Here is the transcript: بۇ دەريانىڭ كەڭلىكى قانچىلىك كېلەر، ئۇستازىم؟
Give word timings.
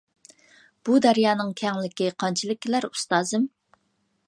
بۇ 0.87 0.95
دەريانىڭ 1.05 1.51
كەڭلىكى 1.61 2.09
قانچىلىك 2.25 2.63
كېلەر، 2.67 2.91
ئۇستازىم؟ 2.91 3.49